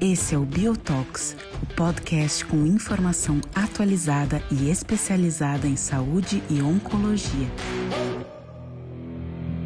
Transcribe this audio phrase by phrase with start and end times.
[0.00, 7.48] Esse é o Biotox, o podcast com informação atualizada e especializada em saúde e oncologia.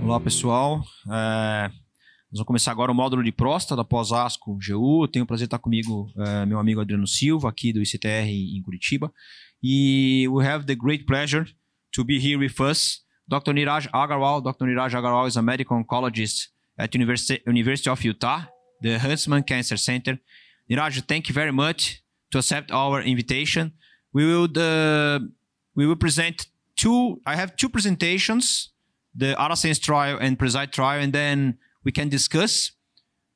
[0.03, 0.83] Olá, pessoal.
[1.07, 5.09] É, nós vamos começar agora o módulo de próstata da pós-ASCO GU.
[5.09, 8.63] Tenho o prazer de estar comigo é, meu amigo Adriano Silva, aqui do ICTR em
[8.63, 9.13] Curitiba.
[9.63, 11.45] E we have the great pleasure
[11.93, 13.53] to be here with us, Dr.
[13.53, 14.43] Niraj Agarwal.
[14.43, 14.65] Dr.
[14.65, 18.43] Niraj Agarwal is a medical oncologist at University, University of Utah
[18.81, 20.19] the Huntsman Cancer Center.
[20.71, 23.73] Niraj, thank you very much to accept our invitation.
[24.13, 25.21] We will uh,
[25.75, 26.47] we will present
[26.77, 27.21] two.
[27.27, 28.71] I have two presentations:
[29.15, 32.73] the ARASENS trial and PRESIDE trial, and then we can discuss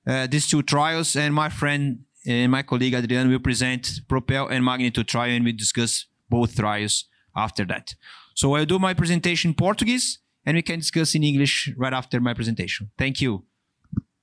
[0.07, 1.17] uh, these two trials.
[1.17, 5.53] And my friend and my colleague Adrian will present Propel and Magnitude trial, and we
[5.53, 7.07] discuss both trials
[7.37, 7.95] after that.
[8.35, 12.21] So I'll do my presentation in Portuguese, and we can discuss in English right after
[12.21, 12.91] my presentation.
[12.97, 13.45] Thank you.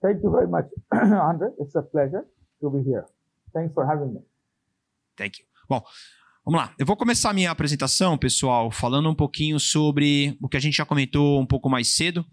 [0.02, 1.50] Thank you very much, Andre.
[1.60, 2.26] It's a pleasure
[2.62, 3.06] to be here.
[3.54, 4.22] Thanks for having me.
[5.18, 5.46] Thank you.
[5.68, 5.84] Bom,
[6.46, 6.74] vamos lá.
[6.80, 10.78] Eu vou começar a minha apresentação, pessoal, falando um pouquinho sobre o que a gente
[10.78, 12.26] já comentou um pouco mais cedo,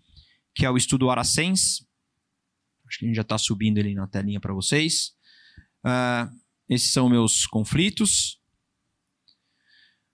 [0.55, 1.87] que é o estudo Aracens.
[2.89, 5.13] Acho que a gente já está subindo ele na telinha para vocês.
[5.85, 6.31] Uh,
[6.69, 8.41] esses são meus conflitos.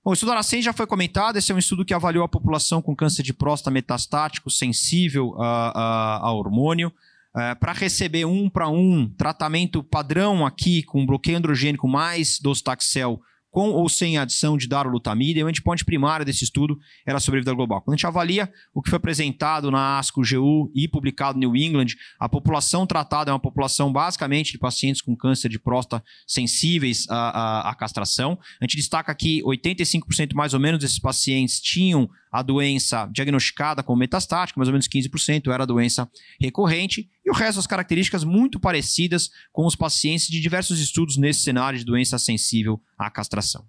[0.04, 1.36] Bom, o estudo Aracens já foi comentado.
[1.36, 5.80] Esse é um estudo que avaliou a população com câncer de próstata metastático sensível a,
[5.80, 6.92] a, a hormônio.
[7.34, 13.22] É, para receber um para um tratamento padrão aqui com bloqueio androgênico mais docetaxel
[13.52, 17.52] com ou sem adição de darolutamida, e o endpoint primário desse estudo era a sobrevida
[17.52, 17.82] global.
[17.82, 21.56] Quando a gente avalia o que foi apresentado na ASCO GU e publicado no New
[21.56, 27.06] England, a população tratada é uma população basicamente de pacientes com câncer de próstata sensíveis
[27.10, 28.38] à, à, à castração.
[28.58, 33.98] A gente destaca que 85% mais ou menos desses pacientes tinham a doença diagnosticada como
[33.98, 39.30] metastática, mais ou menos 15% era doença recorrente, e o resto das características muito parecidas
[39.52, 43.66] com os pacientes de diversos estudos nesse cenário de doença sensível à castração.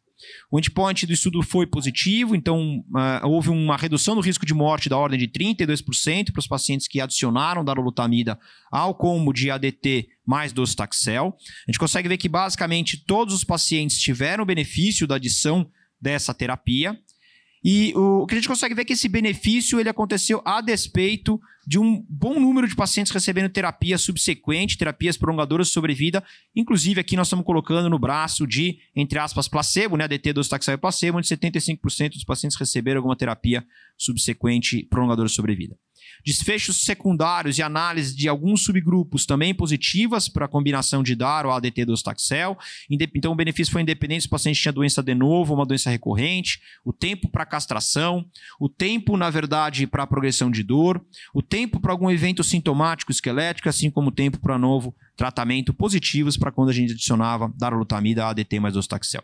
[0.52, 4.88] O endpoint do estudo foi positivo, então uh, houve uma redução do risco de morte
[4.88, 8.40] da ordem de 32% para os pacientes que adicionaram darolutamida
[8.72, 11.36] ao combo de ADT mais docetaxel.
[11.68, 15.70] A gente consegue ver que basicamente todos os pacientes tiveram benefício da adição
[16.00, 16.98] dessa terapia.
[17.64, 20.60] E o, o, que a gente consegue ver é que esse benefício ele aconteceu a
[20.60, 26.22] despeito de um bom número de pacientes recebendo terapia subsequente, terapias prolongadoras de sobrevida.
[26.54, 30.08] Inclusive, aqui nós estamos colocando no braço de, entre aspas, placebo, né?
[30.08, 33.66] DT docetaxel e placebo, onde 75% dos pacientes receberam alguma terapia
[33.98, 35.78] subsequente prolongadora de sobrevida.
[36.26, 41.52] Desfechos secundários e análise de alguns subgrupos também positivas para a combinação de DAR ou
[41.52, 42.58] ADT do Staxel.
[42.90, 46.62] Então, o benefício foi independente se o paciente tinha doença de novo uma doença recorrente,
[46.84, 48.26] o tempo para castração,
[48.60, 51.04] o tempo, na verdade, para progressão de dor,
[51.34, 56.38] o tempo para algum evento sintomático esquelético, assim como o tempo para novo tratamento positivos
[56.38, 59.24] para quando a gente adicionava darolutamida, ADT mais Dostaxel.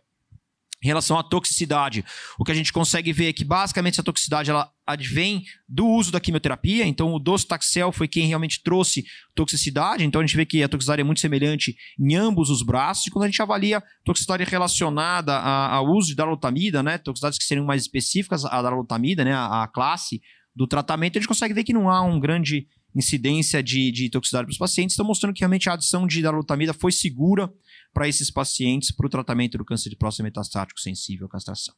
[0.82, 2.06] Em relação à toxicidade,
[2.38, 6.10] o que a gente consegue ver é que basicamente essa toxicidade ela advém do uso
[6.10, 6.86] da quimioterapia.
[6.86, 9.04] Então, o docetaxel foi quem realmente trouxe
[9.36, 10.06] toxicidade.
[10.06, 13.08] Então, a gente vê que a toxicidade é muito semelhante em ambos os braços.
[13.08, 17.66] E quando a gente avalia toxicidade relacionada ao uso de darolutamida, né, toxicidades que seriam
[17.66, 20.22] mais específicas à darolutamida, né, a, classe
[20.56, 24.46] do tratamento, a gente consegue ver que não há um grande incidência de, de toxicidade
[24.46, 24.94] para os pacientes.
[24.94, 27.52] Estão mostrando que realmente a adição de darolutamida foi segura
[27.94, 31.74] para esses pacientes para o tratamento do câncer de próstata metastático sensível à castração.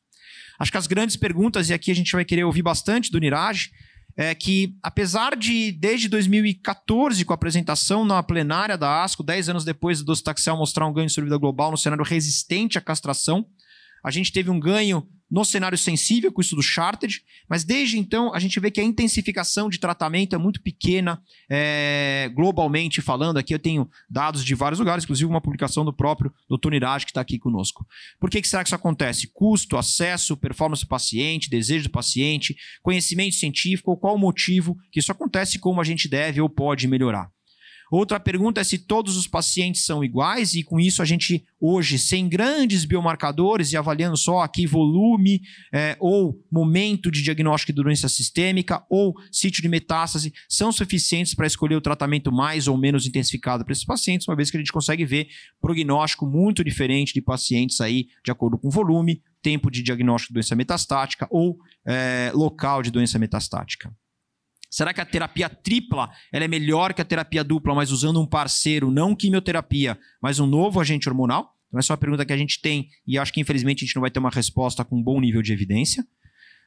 [0.60, 3.70] Acho que as grandes perguntas, e aqui a gente vai querer ouvir bastante do Niraj,
[4.16, 9.64] é que, apesar de, desde 2014, com a apresentação na plenária da ASCO, 10 anos
[9.64, 13.46] depois do docetaxel mostrar um ganho de sobrevida global no cenário resistente à castração,
[14.04, 18.34] a gente teve um ganho no cenário sensível com isso do Charted, mas desde então
[18.34, 23.38] a gente vê que a intensificação de tratamento é muito pequena, é, globalmente falando.
[23.38, 26.72] Aqui eu tenho dados de vários lugares, inclusive uma publicação do próprio Dr.
[26.72, 27.88] Niraj, que está aqui conosco.
[28.20, 29.32] Por que, que será que isso acontece?
[29.34, 35.14] Custo, acesso, performance do paciente, desejo do paciente, conhecimento científico, qual o motivo que isso
[35.14, 37.32] acontece e como a gente deve ou pode melhorar?
[37.92, 42.00] Outra pergunta é se todos os pacientes são iguais, e com isso a gente, hoje,
[42.00, 45.42] sem grandes biomarcadores e avaliando só aqui volume
[45.74, 51.46] é, ou momento de diagnóstico de doença sistêmica ou sítio de metástase, são suficientes para
[51.46, 54.72] escolher o tratamento mais ou menos intensificado para esses pacientes, uma vez que a gente
[54.72, 55.28] consegue ver
[55.60, 60.56] prognóstico muito diferente de pacientes aí, de acordo com volume, tempo de diagnóstico de doença
[60.56, 63.94] metastática ou é, local de doença metastática.
[64.72, 68.26] Será que a terapia tripla ela é melhor que a terapia dupla, mas usando um
[68.26, 71.54] parceiro, não quimioterapia, mas um novo agente hormonal?
[71.68, 73.96] Então, essa é uma pergunta que a gente tem e acho que infelizmente a gente
[73.96, 76.08] não vai ter uma resposta com um bom nível de evidência.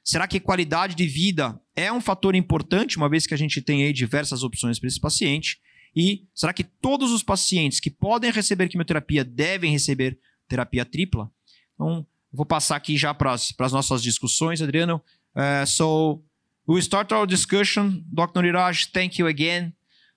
[0.04, 3.84] Será que qualidade de vida é um fator importante, uma vez que a gente tem
[3.84, 5.58] aí diversas opções para esse paciente?
[5.96, 11.30] E será que todos os pacientes que podem receber quimioterapia devem receber terapia tripla?
[11.74, 15.00] Então, vou passar aqui já para as nossas discussões, Adriano.
[15.34, 16.22] Uh, so,
[16.66, 18.04] we start our discussion.
[18.12, 18.40] Dr.
[18.40, 19.72] Niraj, thank you again.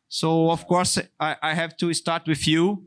[0.08, 2.86] So, of course, I, I have to start with you.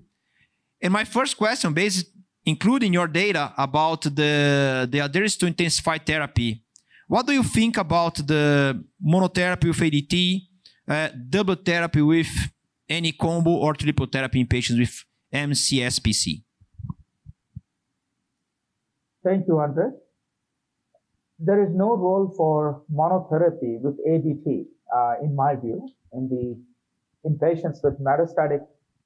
[0.81, 2.07] And my first question, based
[2.45, 6.63] including your data about the, the adherence to intensified therapy,
[7.07, 10.43] what do you think about the monotherapy with ADT,
[10.89, 12.29] uh, double therapy with
[12.89, 16.43] any combo or triple therapy in patients with MCSPC?
[19.23, 19.91] Thank you, Andre.
[21.43, 26.57] There is no role for monotherapy with ADT, uh, in my view, in the
[27.25, 28.61] in patients with metastatic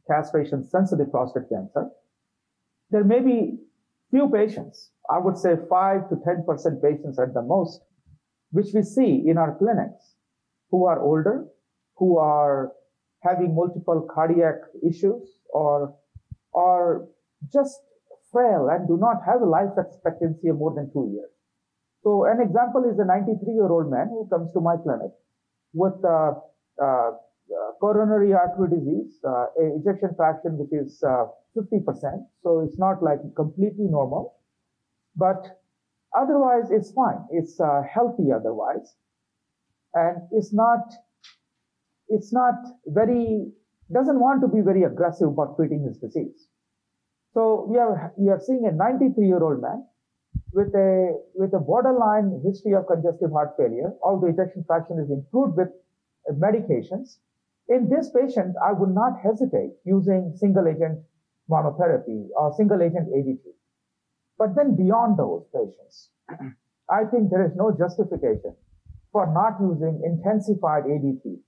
[0.09, 1.91] castration-sensitive prostate cancer.
[2.91, 3.59] There may be
[4.11, 7.83] few patients, I would say five to ten percent patients at the most,
[8.51, 10.15] which we see in our clinics,
[10.71, 11.47] who are older,
[11.97, 12.73] who are
[13.23, 15.95] having multiple cardiac issues, or
[16.55, 17.07] are
[17.53, 17.81] just
[18.33, 21.34] frail and do not have a life expectancy of more than two years.
[22.05, 25.11] So an example is a 93 year old man who comes to my clinic
[25.73, 26.33] with uh,
[26.81, 27.11] uh,
[27.81, 31.25] coronary artery disease, uh, ejection fraction which is 50%.
[31.57, 34.35] Uh, so it's not like completely normal,
[35.17, 35.61] but
[36.17, 37.25] otherwise it's fine.
[37.31, 38.95] It's uh, healthy otherwise,
[39.95, 40.93] and it's not
[42.09, 42.55] it's not
[42.87, 43.51] very
[43.93, 46.49] doesn't want to be very aggressive about treating his disease.
[47.33, 49.85] So we are, we are seeing a 93 year old man
[50.55, 53.93] with a, with a borderline history of congestive heart failure.
[54.03, 55.69] The ejection fraction is improved with
[56.33, 57.19] medications.
[57.69, 61.03] In this patient, I would not hesitate using single agent
[61.51, 63.43] monotherapy or single agent ADT.
[64.39, 66.11] But then beyond those patients,
[66.91, 68.55] I think there is no justification
[69.13, 71.39] for not using intensified ADT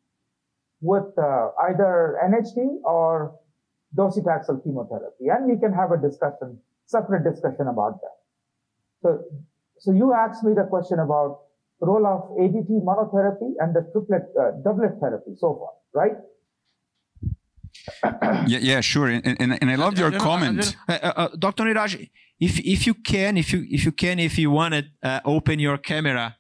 [0.81, 3.39] with uh, either NHT or
[3.97, 5.29] docetaxel chemotherapy.
[5.29, 8.26] And we can have a discussion, separate discussion about that.
[9.03, 9.23] So,
[9.79, 11.41] so you asked me the question about
[11.81, 16.17] role of ADT monotherapy and the triplet, uh, doublet therapy so far, right?
[18.49, 19.09] yeah, yeah, sure.
[19.09, 20.77] And, and, and I love your comment.
[20.89, 21.65] Uh, uh, uh Dr.
[21.65, 22.09] Niraj,
[22.41, 25.59] if, if you can, if you, if you can, if you want to uh, open
[25.59, 26.37] your camera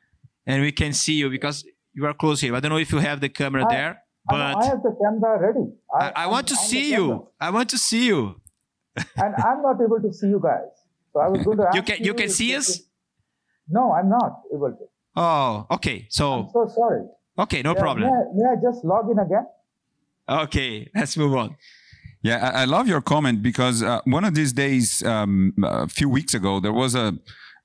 [0.47, 2.55] and we can see you because you are close here.
[2.55, 4.02] I don't know if you have the camera I, there.
[4.29, 5.70] But I have the camera ready.
[5.94, 7.29] I, I, I want to I'm see you.
[7.41, 8.41] I want to see you.
[8.97, 10.86] and I'm not able to see you guys.
[11.17, 11.83] So I was going to ask you.
[11.83, 12.79] Can you, you can see us?
[13.71, 14.85] No, I'm not able to.
[15.17, 16.07] Oh, okay.
[16.11, 17.05] So I'm so sorry.
[17.39, 18.11] Okay, no yeah, problem.
[18.11, 19.47] May I, may I just log in again?
[20.29, 21.57] Okay, let's move on.
[22.21, 26.11] Yeah, I, I love your comment because uh, one of these days, um, a few
[26.11, 27.15] weeks ago, there was a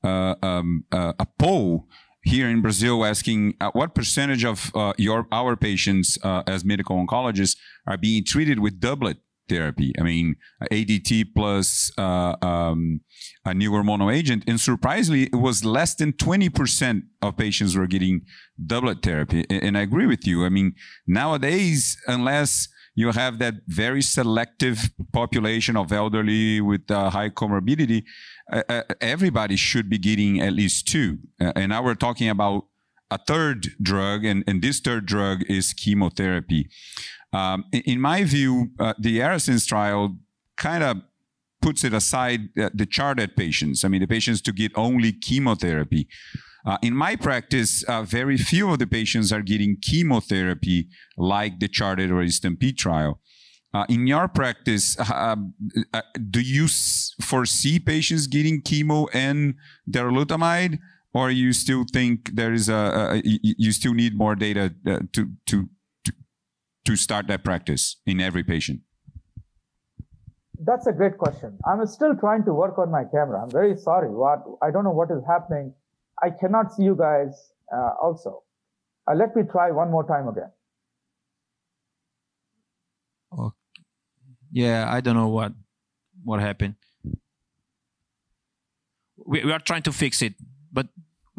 [0.01, 1.89] uh, um, uh, a poll
[2.23, 6.95] here in Brazil asking uh, what percentage of uh, your our patients uh, as medical
[6.95, 9.17] oncologists are being treated with doublet
[9.51, 9.89] therapy.
[9.99, 10.35] I mean,
[10.71, 13.01] ADT plus uh, um,
[13.45, 17.87] a new hormonal agent, and surprisingly, it was less than twenty percent of patients were
[17.95, 18.21] getting
[18.71, 19.45] doublet therapy.
[19.49, 20.45] And I agree with you.
[20.45, 20.73] I mean,
[21.05, 24.77] nowadays, unless you have that very selective
[25.13, 28.03] population of elderly with uh, high comorbidity.
[28.51, 31.17] Uh, uh, everybody should be getting at least two.
[31.39, 32.65] Uh, and now we're talking about
[33.11, 36.69] a third drug, and, and this third drug is chemotherapy.
[37.33, 40.17] Um, in, in, my view, uh, the ARASENS trial
[40.57, 40.97] kind of
[41.61, 43.83] puts it aside uh, the CHARTED patients.
[43.83, 46.07] I mean, the patients to get only chemotherapy.
[46.65, 50.87] Uh, in my practice, uh, very few of the patients are getting chemotherapy
[51.17, 53.19] like the CHARTED or Stampede trial.
[53.73, 55.35] Uh, in your practice, uh,
[55.93, 56.67] uh, do you
[57.21, 59.55] foresee patients getting chemo and
[59.89, 60.77] darolutamide,
[61.13, 65.31] or you still think there is a, a you still need more data uh, to,
[65.45, 65.69] to
[66.03, 66.11] to
[66.85, 68.81] to start that practice in every patient?
[70.63, 71.57] That's a great question.
[71.65, 73.41] I'm still trying to work on my camera.
[73.43, 74.09] I'm very sorry.
[74.09, 75.73] What I don't know what is happening
[76.21, 78.43] I cannot see you guys uh, also.
[79.09, 80.51] Uh, let me try one more time again.
[83.37, 83.55] Okay.
[84.51, 85.53] Yeah, I don't know what
[86.23, 86.75] what happened.
[89.25, 90.47] We, we are trying to fix it, but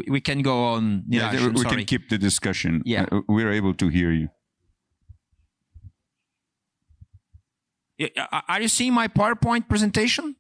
[0.07, 1.05] we, we can go on.
[1.09, 1.77] Yeah, we sorry.
[1.77, 2.83] can keep the discussion.
[2.85, 4.29] Yeah, uh, we're able to hear you.
[8.49, 10.35] Are you seeing my PowerPoint presentation?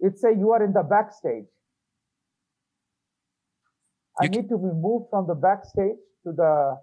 [0.00, 1.44] It's a you are in the backstage.
[4.20, 6.76] I need to be moved from the backstage to the.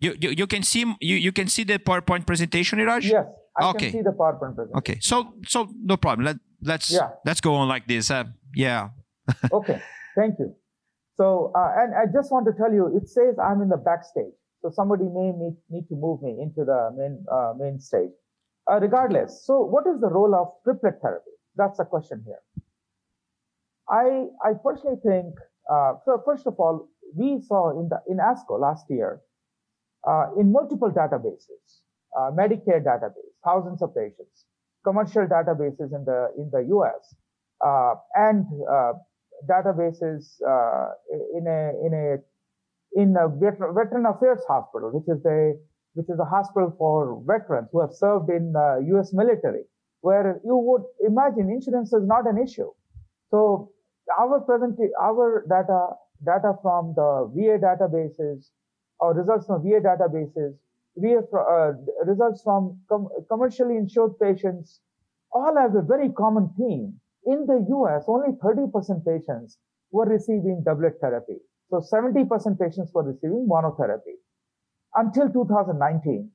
[0.00, 3.04] You, you, you can see you, you can see the PowerPoint presentation, Niraj?
[3.04, 3.26] Yes,
[3.56, 3.90] I okay.
[3.90, 4.76] can see the PowerPoint presentation.
[4.76, 6.26] Okay, so so no problem.
[6.26, 7.10] Let let's Yeah.
[7.24, 8.10] let's go on like this.
[8.10, 8.24] Uh,
[8.54, 8.90] yeah.
[9.52, 9.80] okay,
[10.16, 10.54] thank you.
[11.16, 14.32] So, uh, and I just want to tell you, it says I'm in the backstage.
[14.62, 18.10] So somebody may need, need to move me into the main, uh, main stage.
[18.70, 21.30] Uh, regardless, so what is the role of triplet therapy?
[21.56, 22.40] That's the question here.
[23.88, 25.34] I, I personally think,
[25.70, 29.20] uh, so first of all, we saw in the, in ASCO last year,
[30.06, 31.82] uh, in multiple databases,
[32.16, 34.44] uh, Medicare database, thousands of patients,
[34.84, 37.14] commercial databases in the, in the US,
[37.64, 38.92] uh, and, uh,
[39.48, 40.88] databases, uh,
[41.36, 45.54] in a, in a, in a veteran, affairs hospital, which is a,
[45.94, 49.62] which is a hospital for veterans who have served in the US military,
[50.00, 52.70] where you would imagine insurance is not an issue.
[53.30, 53.70] So
[54.18, 55.88] our present, our data,
[56.24, 58.50] data from the VA databases
[58.98, 60.54] or results from VA databases,
[60.96, 61.72] VA, uh,
[62.04, 64.80] results from com- commercially insured patients
[65.32, 67.00] all have a very common theme.
[67.26, 69.58] In the US, only 30% patients
[69.92, 71.38] were receiving doublet therapy.
[71.68, 74.18] So 70% patients were receiving monotherapy
[74.94, 76.30] until 2019.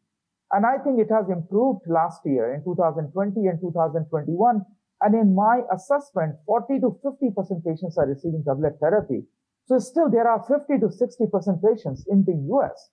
[0.51, 4.61] And I think it has improved last year in 2020 and 2021.
[5.01, 9.25] And in my assessment, 40 to 50% patients are receiving doublet therapy.
[9.65, 12.91] So still there are 50 to 60% patients in the US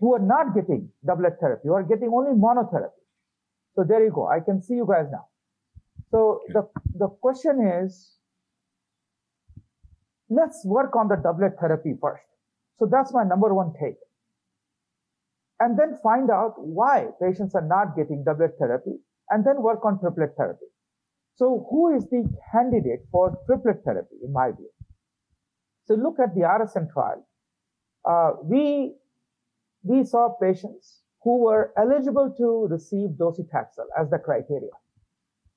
[0.00, 3.02] who are not getting doublet therapy, who are getting only monotherapy.
[3.74, 4.28] So there you go.
[4.28, 5.26] I can see you guys now.
[6.10, 8.16] So the, the question is,
[10.30, 12.22] let's work on the doublet therapy first.
[12.78, 13.96] So that's my number one take.
[15.60, 18.98] And then find out why patients are not getting doublet therapy
[19.30, 20.66] and then work on triplet therapy.
[21.36, 24.70] So who is the candidate for triplet therapy in my view?
[25.86, 27.26] So look at the ARASENS trial.
[28.08, 28.94] Uh, we,
[29.88, 34.76] we saw patients who were eligible to receive docetaxel as the criteria.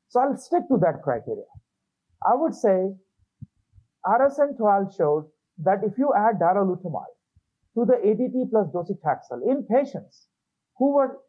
[0.07, 1.49] So I'll stick to that criteria.
[2.25, 2.93] I would say
[4.05, 5.25] ARASENS trial showed
[5.59, 7.15] that if you add darolutamide
[7.75, 10.27] to the ADT plus docetaxel in patients
[10.77, 11.19] who were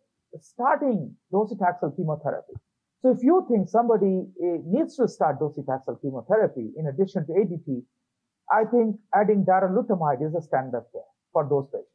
[0.41, 2.55] starting docetaxel chemotherapy.
[3.03, 7.83] So if you think somebody eh, needs to start docetaxel chemotherapy in addition to ADT,
[8.51, 11.92] I think adding darolutamide is a standard care for those patients.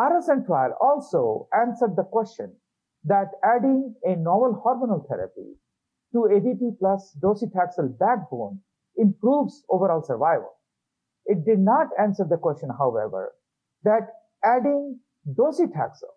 [0.00, 2.56] ARASENS trial also answered the question
[3.04, 5.56] that adding a novel hormonal therapy
[6.12, 8.60] to ADT plus docetaxel backbone
[8.96, 10.52] improves overall survival.
[11.26, 13.34] It did not answer the question, however,
[13.84, 14.08] that
[14.42, 16.14] adding docetaxel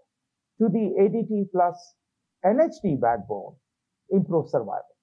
[0.59, 1.95] to the ADT plus
[2.45, 3.55] NHT backbone
[4.09, 4.95] improves survival.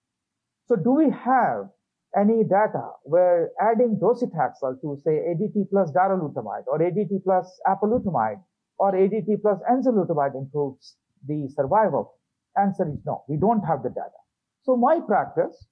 [0.66, 1.68] So do we have
[2.16, 8.42] any data where adding docetaxel to say ADT plus darolutamide or ADT plus apalutamide
[8.80, 10.96] or ADT plus enzalutamide improves
[11.28, 12.14] the survival?
[12.56, 13.22] Answer is no.
[13.28, 14.20] We don't have the data.
[14.62, 15.66] So my practice,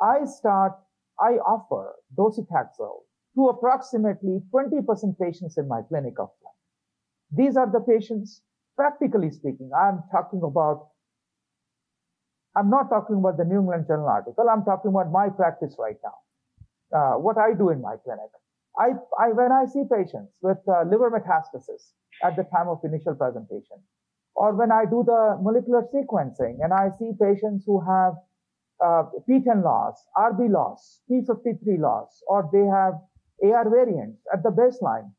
[0.00, 0.72] I start,
[1.20, 3.02] I offer docetaxel
[3.34, 6.30] to approximately 20% patients in my clinic of
[7.34, 8.42] These are the patients,
[8.76, 10.88] practically speaking, I'm talking about,
[12.54, 14.46] I'm not talking about the New England Journal article.
[14.48, 16.16] I'm talking about my practice right now.
[16.92, 18.30] Uh, what I do in my clinic.
[18.82, 18.88] I,
[19.22, 23.78] I, when I see patients with uh, liver metastasis at the time of initial presentation,
[24.34, 28.14] or when I do the molecular sequencing and I see patients who have
[28.84, 32.94] uh, PTEN loss, RB loss, P53 loss, or they have
[33.46, 35.12] AR variants at the baseline,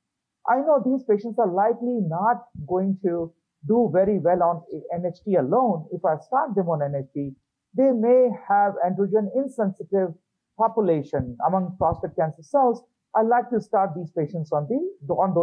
[0.50, 3.32] I know these patients are likely not going to
[3.66, 5.88] do very well on NHT alone.
[5.94, 7.34] If I start them on NHT,
[7.76, 10.14] they may have androgen insensitive
[10.58, 12.84] population among prostate cancer cells.
[13.16, 15.34] I like to start these patients on the on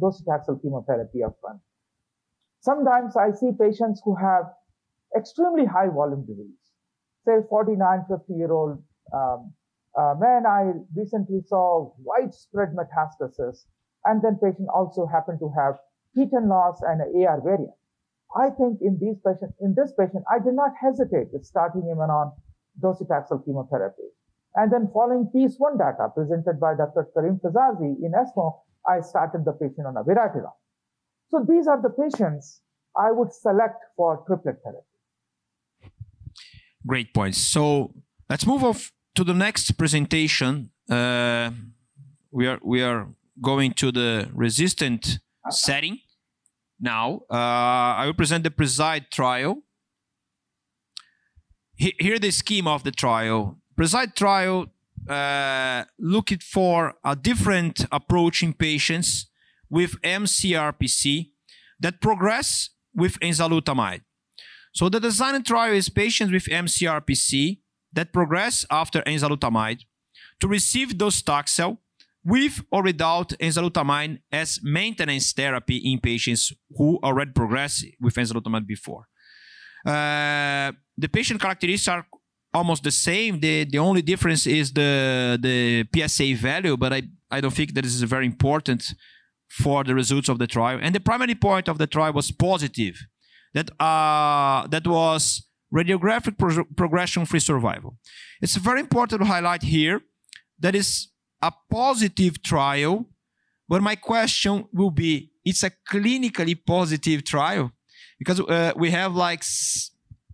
[0.00, 1.60] docetaxel chemotherapy upfront.
[2.60, 4.44] Sometimes I see patients who have
[5.16, 6.58] extremely high volume disease,
[7.26, 8.82] say 49, 50 year old
[9.12, 9.52] um,
[9.96, 10.46] uh, man.
[10.46, 13.66] I recently saw widespread metastasis,
[14.04, 15.74] and then patient also happened to have
[16.16, 17.74] PTEN loss and an AR variant.
[18.36, 21.98] I think in these patients, in this patient, I did not hesitate with starting him
[21.98, 22.32] on
[22.80, 24.08] docetaxel chemotherapy.
[24.58, 27.06] And then following PEACE-1 data presented by Dr.
[27.14, 30.58] Karim Fizazi in ESMO, I started the patient on abiraterone.
[31.30, 32.60] So these are the patients
[32.96, 35.92] I would select for triplet therapy.
[36.84, 37.38] Great points.
[37.38, 37.94] So
[38.28, 40.70] let's move off to the next presentation.
[40.90, 41.50] Uh,
[42.32, 43.06] we are we are
[43.40, 46.00] going to the resistant setting
[46.80, 47.20] now.
[47.30, 49.62] Uh, I will present the preside trial.
[51.76, 53.58] He, here the scheme of the trial.
[53.78, 54.66] Preside trial
[55.08, 59.30] uh, looked for a different approach in patients
[59.70, 61.30] with mCRPC
[61.78, 64.00] that progress with enzalutamide.
[64.74, 67.60] So the design trial is patients with MCRPC
[67.92, 69.82] that progress after enzalutamide
[70.40, 71.78] to receive docetaxel
[72.24, 79.06] with or without enzalutamide as maintenance therapy in patients who already progressed with enzalutamide before.
[79.86, 82.04] Uh, the patient characteristics are
[82.52, 83.40] almost the same.
[83.40, 87.84] The, the only difference is the, the PSA value, but I, I don't think that
[87.84, 88.94] is very important
[89.48, 90.78] for the results of the trial.
[90.80, 92.96] And the primary point of the trial was positive.
[93.54, 97.96] That, uh, that was radiographic pro progression-free survival.
[98.42, 100.02] It's very important to highlight here
[100.58, 101.08] that is
[101.42, 103.06] a positive trial,
[103.68, 107.72] but my question will be, it's a clinically positive trial?
[108.18, 109.42] Because uh, we have like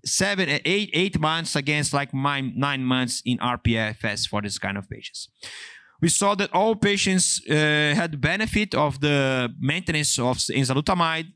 [0.05, 5.29] seven, eight, eight months against like nine months in RPFS for this kind of patients.
[6.01, 11.33] We saw that all patients uh, had benefit of the maintenance of enzalutamide,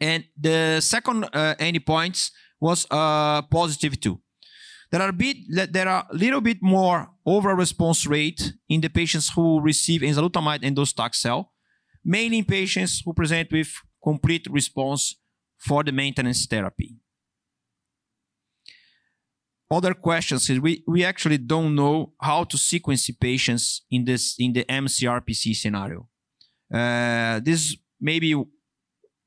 [0.00, 2.30] and the second uh, endpoints
[2.60, 4.20] was uh, positive too.
[4.90, 5.36] There are a bit
[5.72, 10.60] there are a little bit more overall response rate in the patients who receive enzalutamide
[10.62, 11.46] and docetaxel,
[12.04, 13.70] mainly in patients who present with
[14.02, 15.16] complete response
[15.58, 16.96] for the maintenance therapy.
[19.70, 24.52] Other questions is we, we actually don't know how to sequence patients in this in
[24.52, 26.08] the MCRPC scenario.
[26.72, 28.34] Uh, this maybe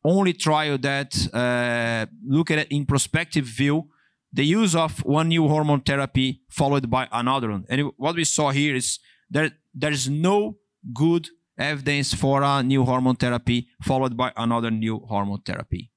[0.04, 3.88] only trial that uh, look at it in prospective view
[4.34, 7.66] the use of one new hormone therapy followed by another one.
[7.70, 10.58] And what we saw here is that there is no
[10.94, 15.92] good evidence for a new hormone therapy followed by another new hormone therapy.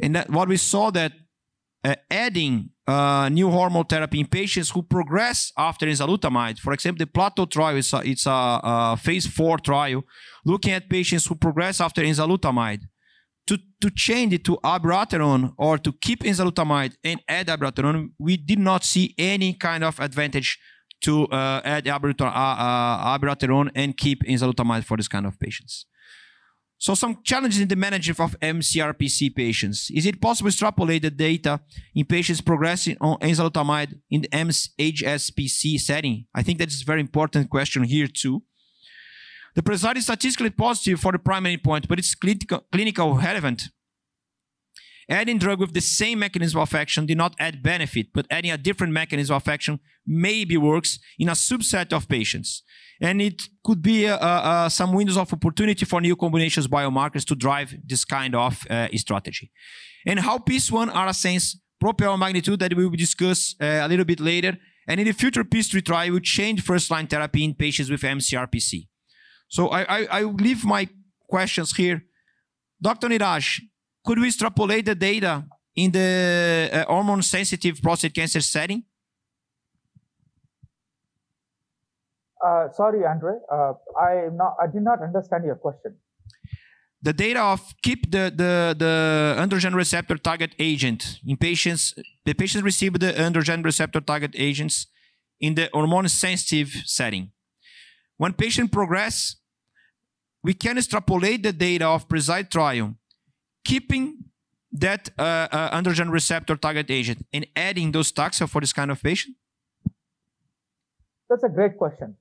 [0.00, 1.12] And that what we saw that
[1.84, 7.10] uh, adding uh, new hormone therapy in patients who progress after enzalutamide, for example, the
[7.10, 10.02] PLATO trial is a, it's a, a phase four trial
[10.44, 12.82] looking at patients who progress after enzalutamide
[13.46, 18.58] to, to change it to abiraterone or to keep enzalutamide and add abiraterone, we did
[18.58, 20.58] not see any kind of advantage
[21.02, 25.86] to uh, add abiraterone, uh, uh, abiraterone and keep enzalutamide for this kind of patients.
[26.82, 29.88] So some challenges in the management of MCRPC patients.
[29.92, 31.60] Is it possible to extrapolate the data
[31.94, 36.26] in patients progressing on enzalutamide in the MHSPC setting?
[36.34, 38.42] I think that is a very important question here too.
[39.54, 43.68] The result is statistically positive for the primary point, but it's clinical relevant.
[45.08, 48.58] Adding drug with the same mechanism of action did not add benefit, but adding a
[48.58, 52.62] different mechanism of action maybe works in a subset of patients.
[53.00, 57.34] And it could be uh, uh, some windows of opportunity for new combinations biomarkers to
[57.34, 59.50] drive this kind of uh, strategy.
[60.06, 64.56] And how PEACE-1 ARASENS propel magnitude that we will discuss uh, a little bit later.
[64.86, 68.88] And in the future PEACE-3 trial, will change first-line therapy in patients with MCRPC.
[69.48, 70.88] So I, I, I leave my
[71.28, 72.04] questions here.
[72.80, 73.08] Dr.
[73.08, 73.60] Niraj,
[74.04, 78.84] could we extrapolate the data in the uh, hormone-sensitive prostate cancer setting?
[82.44, 83.34] Uh, sorry, Andre.
[83.50, 84.56] Uh, I not.
[84.60, 85.94] I did not understand your question.
[87.00, 91.94] The data of keep the, the, the androgen receptor target agent in patients.
[92.24, 94.86] The patients receive the androgen receptor target agents
[95.40, 97.32] in the hormone sensitive setting.
[98.16, 99.36] When patient progress,
[100.44, 102.94] we can extrapolate the data of PRESIDE trial,
[103.64, 104.24] keeping
[104.72, 109.36] that uh, uh, androgen receptor target agent and adding docetaxel for this kind of patient?
[111.28, 112.16] That's a great question.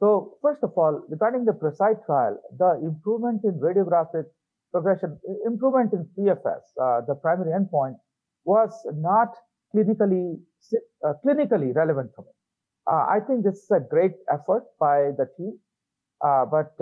[0.00, 4.24] So first of all, regarding the PRESIDE trial, the improvement in radiographic
[4.72, 7.94] progression, improvement in PFS, uh, the primary endpoint,
[8.44, 9.28] was not
[9.74, 10.40] clinically
[11.04, 12.28] uh, clinically relevant to me.
[12.90, 15.58] Uh, I think this is a great effort by the team,
[16.24, 16.74] uh, but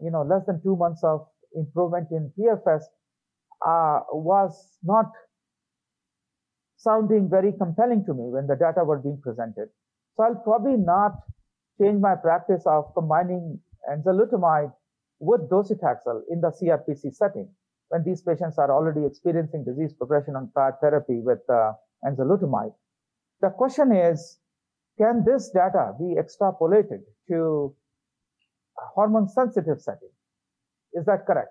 [0.00, 2.82] you know, less than two months of improvement in PFS
[3.66, 5.06] uh, was not
[6.76, 9.68] sounding very compelling to me when the data were being presented.
[10.16, 11.12] So I'll probably not
[11.80, 14.72] change my practice of combining enzalutamide
[15.18, 17.48] with docetaxel in the CRPC setting
[17.88, 21.72] when these patients are already experiencing disease progression on prior therapy with uh,
[22.04, 22.72] enzalutamide.
[23.40, 24.38] The question is,
[24.98, 27.74] can this data be extrapolated to
[28.94, 30.10] hormone sensitive setting.
[30.92, 31.50] Is that correct?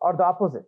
[0.00, 0.66] Or the opposite?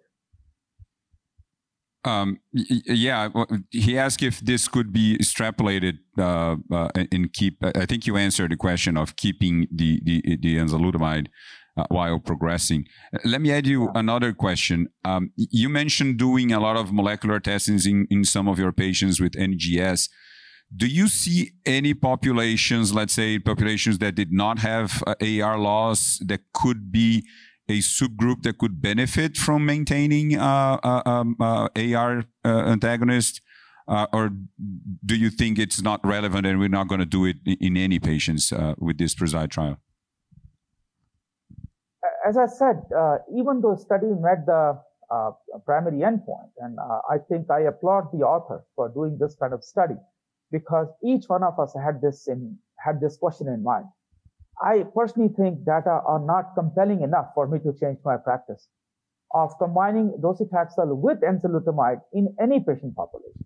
[2.05, 3.29] Um, yeah,
[3.71, 7.65] he asked if this could be extrapolated uh, uh, and keep.
[7.65, 11.29] I think you answered the question of keeping the the, the enzalutamide
[11.77, 12.87] uh, while progressing.
[13.25, 14.89] Let me add you another question.
[15.05, 19.21] Um, you mentioned doing a lot of molecular testings in, in some of your patients
[19.21, 20.09] with NGS
[20.75, 26.19] do you see any populations, let's say populations that did not have uh, AR loss,
[26.27, 27.27] that could be
[27.69, 33.41] a subgroup that could benefit from maintaining uh, uh, um, uh, AR antagonist?
[34.13, 34.31] or
[35.05, 37.99] do you think it's not relevant and we're not going to do it in any
[37.99, 39.77] patients with this PRESIDE trial?
[42.27, 42.83] As I said,
[43.37, 44.79] even though study met the
[45.13, 45.31] uh,
[45.67, 46.51] primary endpoint.
[46.59, 49.97] And uh, I think I applaud the author for doing this kind of study
[50.51, 53.85] because each one of us had this in, had this question in mind.
[54.63, 58.69] I personally think data are not compelling enough for me to change my practice
[59.35, 63.45] of combining docetaxel with enzalutamide in any patient population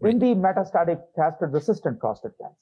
[0.00, 0.12] right.
[0.12, 2.56] in the metastatic castration-resistant prostate cancer.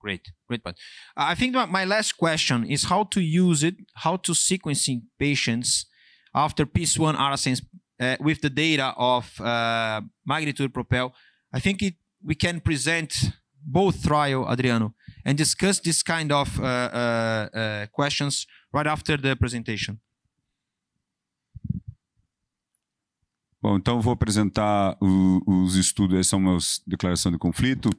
[0.00, 0.78] Great, great point.
[1.16, 5.86] I think my last question is how to use it, how to sequencing patients
[6.34, 7.62] after PEACE-1 ARASENS
[8.00, 11.14] uh, with the data of uh, magnitude propel.
[11.52, 13.32] I think it, we can present
[13.68, 19.36] both trial, Adriano, and discuss this kind of uh, uh, uh questions right after the
[19.36, 19.98] presentation.
[23.60, 27.90] Bom, então vou apresentar o, os estudos, essas são meus declaração de conflito.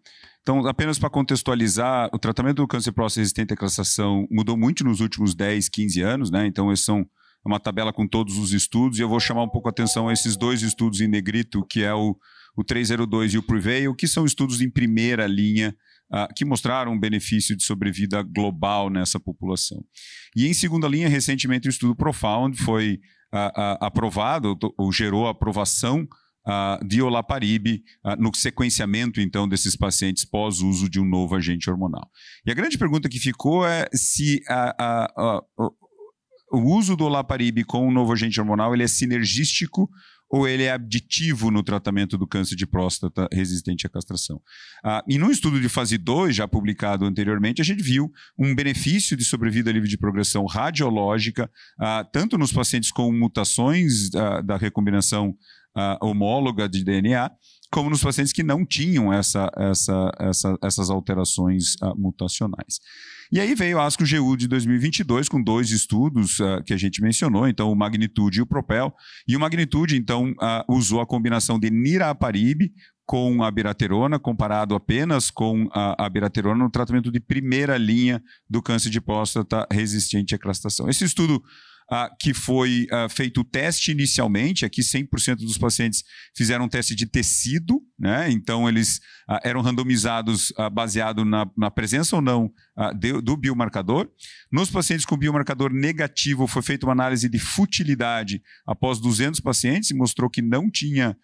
[0.41, 5.01] Então, apenas para contextualizar, o tratamento do câncer próstata resistente à castração mudou muito nos
[5.01, 6.47] últimos 10, 15 anos, né?
[6.47, 7.05] Então, esses são
[7.45, 10.13] uma tabela com todos os estudos, e eu vou chamar um pouco a atenção a
[10.13, 12.17] esses dois estudos em negrito, que é o,
[12.59, 15.73] o 302 e o Prevail, que são estudos em primeira linha,
[16.13, 19.81] uh, que mostraram um benefício de sobrevida global nessa população.
[20.35, 22.99] E em segunda linha, recentemente o estudo Profound foi
[23.33, 26.05] uh, uh, aprovado, ou gerou a aprovação
[26.83, 27.83] de olaparib
[28.17, 32.09] no sequenciamento, então, desses pacientes pós-uso de um novo agente hormonal.
[32.43, 35.43] E a grande pergunta que ficou é se a,
[36.51, 39.87] o uso do olaparib com o novo agente hormonal ele é sinergístico
[40.29, 44.41] ou ele é aditivo no tratamento do câncer de próstata resistente à castração.
[44.83, 49.17] Ah, e num estudo de fase 2, já publicado anteriormente, a gente viu um benefício
[49.17, 55.35] de sobrevida livre de progressão radiológica, ah, tanto nos pacientes com mutações ah, da recombinação
[55.75, 57.31] ah, homóloga de DNA,
[57.71, 62.79] como nos pacientes que não tinham essa, essa, essa, essas alterações ah, mutacionais.
[63.31, 66.99] E aí veio a ASCO GU de 2022 com dois estudos uh, que a gente
[66.99, 68.91] mencionou, então o Magnitude e o Propel.
[69.27, 72.71] E o Magnitude, então, uh, usou a combinação de niraparib
[73.05, 78.63] com a biraterona, comparado apenas com a, a biraterona no tratamento de primeira linha do
[78.63, 80.89] câncer de próstata resistente à castração.
[80.89, 81.43] Esse estudo
[81.91, 86.03] ah, que foi ah, feito o teste inicialmente, aqui 100% dos pacientes
[86.35, 88.29] fizeram um teste de tecido, né?
[88.29, 92.51] então eles ah, eram randomizados baseado na, na, presença ou não
[92.97, 94.07] de, do biomarcador.
[94.51, 99.95] Nos pacientes com biomarcador negativo, foi feita uma análise de futilidade após 200 pacientes e
[99.95, 101.15] mostrou que não tinha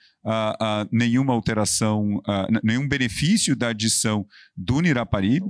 [0.91, 2.21] nenhuma alteração,
[2.63, 4.25] nenhum benefício da adição
[4.55, 5.43] do niraparib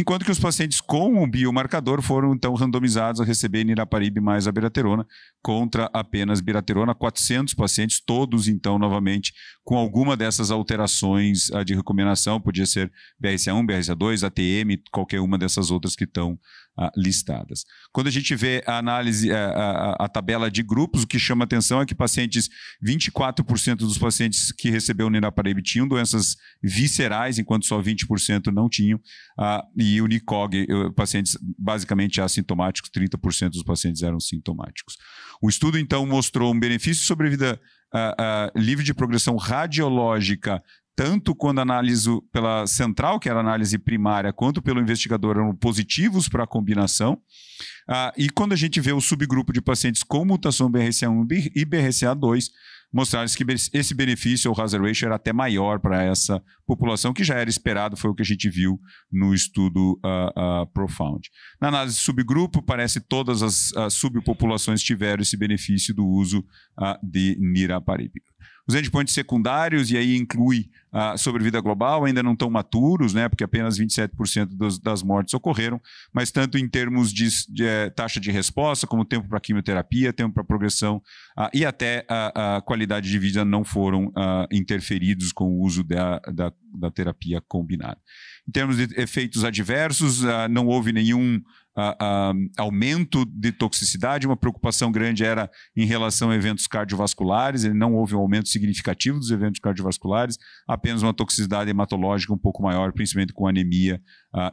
[0.00, 5.06] enquanto que os pacientes com o biomarcador foram então randomizados a receber niraparib mais abiraterona
[5.46, 9.32] contra apenas biraterona, 400 pacientes, todos então novamente
[9.62, 12.90] com alguma dessas alterações de recomendação, podia ser
[13.22, 16.32] BRCA1, BRCA2, ATM, qualquer uma dessas outras que estão
[16.78, 17.64] uh, listadas.
[17.92, 21.44] Quando a gente vê a análise, a, a, a, tabela de grupos, o que chama
[21.44, 22.48] atenção é que pacientes,
[22.84, 28.98] 24% dos pacientes que recebeu o niraparib tinham doenças viscerais, enquanto só 20% não tinham,
[29.38, 34.96] uh, e o NICOG, pacientes basicamente assintomáticos, 30% dos pacientes eram sintomáticos.
[35.42, 37.60] O estudo, então, mostrou um benefício sobre vida
[37.94, 40.62] uh, uh, livre de progressão radiológica
[40.96, 46.26] tanto quando analiso pela central, que era a análise primária, quanto pelo investigador eram positivos
[46.26, 47.20] para a combinação.
[47.86, 52.48] Ah, e quando a gente vê o subgrupo de pacientes com mutação BRCA1 e BRCA2,
[52.92, 57.34] mostraram que esse benefício, o hazard ratio, era até maior para essa população, que já
[57.34, 58.80] era esperado, foi o que a gente viu
[59.12, 61.28] no estudo uh, uh, Profound.
[61.60, 66.44] Na análise de subgrupo, parece que todas as uh, subpopulações tiveram esse benefício do uso
[67.02, 68.12] de niraparib.
[68.68, 73.44] Os endpoints secundários, e aí inclui a sobrevida global, ainda não estão maturos, né, porque
[73.44, 75.80] apenas 27% dos, das mortes ocorreram,
[76.12, 80.34] mas tanto em termos de, de é, taxa de resposta, como tempo para quimioterapia, tempo
[80.34, 81.02] para progressão
[81.52, 84.10] e até a, a, qualidade de vida não foram
[84.50, 87.98] interferidos com o uso da, da, da terapia combinada.
[88.48, 91.42] Em termos de efeitos adversos, não houve nenhum
[91.76, 94.26] uh, aumento de toxicidade.
[94.26, 97.64] Uma preocupação grande era em relação a eventos cardiovasculares.
[97.64, 102.62] Ele não houve um aumento significativo dos eventos cardiovasculares, apenas uma toxicidade hematológica um pouco
[102.62, 104.00] maior, principalmente com anemia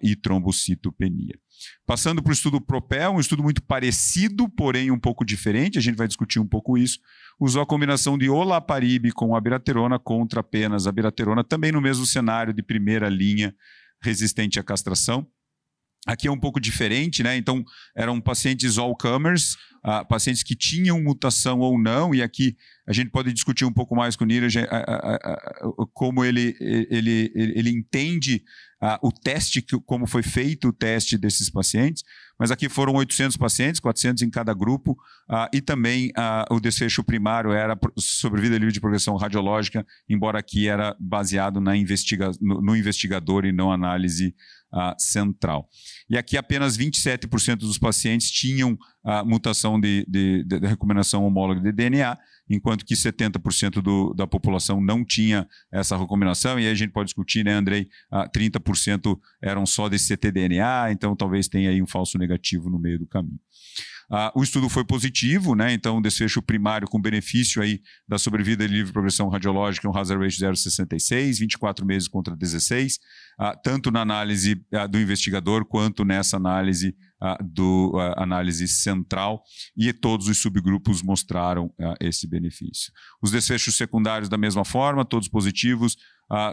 [0.02, 1.38] e trombocitopenia.
[1.86, 5.96] Passando para o estudo Propel, um estudo muito parecido, porém um pouco diferente, a gente
[5.96, 7.00] vai discutir um pouco isso.
[7.40, 12.06] Usou a combinação de olaparib com a biraterona contra apenas a biraterona, também no mesmo
[12.06, 13.54] cenário de primeira linha
[14.02, 15.28] resistente à castração.
[16.06, 17.38] Aqui é um pouco diferente, né?
[17.38, 17.64] Então,
[17.96, 19.54] eram pacientes all-comers,
[19.86, 23.96] uh, pacientes que tinham mutação ou não, e aqui a gente pode discutir um pouco
[23.96, 28.44] mais com o uh, como ele, ele, ele, ele entende
[29.02, 32.04] o teste, que, como foi feito o teste desses pacientes,
[32.38, 34.98] mas aqui foram 800 pacientes, 400 em cada grupo,
[35.54, 36.12] e também
[36.52, 42.32] o desfecho primário era sobrevida livre de progressão radiológica, embora aqui era baseado na investiga
[42.42, 44.36] no, no investigador e não análise
[44.98, 45.70] central.
[46.10, 51.72] E aqui apenas 27% dos pacientes tinham a mutação de, de, de, recomendação homóloga de
[51.72, 52.18] DNA,
[52.50, 57.08] enquanto que 70% do, da população não tinha essa recomendação, e aí a gente pode
[57.08, 62.18] discutir, né, Andrei, uh, 30% eram só de ctDNA, então talvez tenha aí um falso
[62.18, 63.40] negativo no meio do caminho.
[64.14, 65.74] Uh, o estudo foi positivo, né?
[65.74, 70.48] Então, desfecho primário com benefício aí da sobrevida e livre progressão radiológica, um hazard ratio
[70.48, 73.00] 0,66, 24 meses contra 16,
[73.40, 76.96] uh, tanto na análise uh, do investigador quanto nessa análise
[77.42, 79.42] do análise central,
[79.78, 82.92] e todos os subgrupos mostraram esse benefício.
[83.22, 85.96] Os desfechos secundários da mesma forma, todos positivos,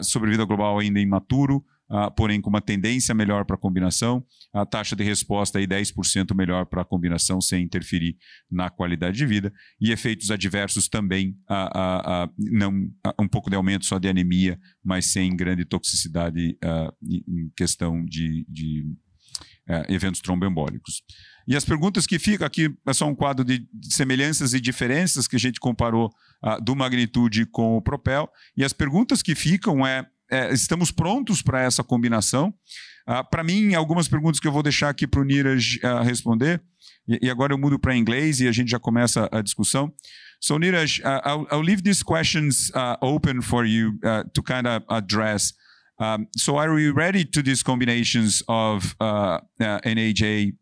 [0.01, 4.25] sobrevida global ainda imaturo, Uh, porém com uma tendência melhor para a combinação,
[4.55, 8.17] a taxa de resposta aí 10% melhor para a combinação sem interferir
[8.49, 13.87] na qualidade de vida e efeitos adversos também uh, uh, não um pouco de aumento
[13.87, 16.57] só de anemia, mas sem grande toxicidade
[17.03, 18.87] em questão de, de
[19.89, 21.03] eventos tromboembólicos.
[21.47, 25.37] E as perguntas que ficam aqui é só um quadro de semelhanças e diferenças que
[25.37, 26.11] a gente comparou
[26.63, 28.31] do magnitude com o Propel.
[28.57, 32.55] E as perguntas que ficam é é, estamos prontos para essa combinação.
[33.09, 36.63] Uh, para mim, algumas perguntas que eu vou deixar aqui para o Niraj uh, responder,
[37.09, 39.93] e, e, agora eu mudo para inglês e a gente já começa a discussão.
[40.41, 44.67] So, Niraj, uh, I'll, I'll, leave these questions uh, open for you uh, to kind
[44.67, 45.53] of address.
[45.99, 48.97] Um, so, are we ready to these combinations of
[49.59, 50.53] NAJ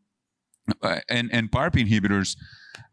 [1.09, 2.37] and, and PARP inhibitors?